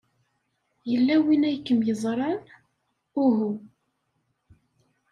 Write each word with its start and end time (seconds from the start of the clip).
Yella 0.91 1.15
win 1.25 1.43
ay 1.49 1.57
kem-yeẓran? 1.65 2.39
Uhu. 3.23 3.49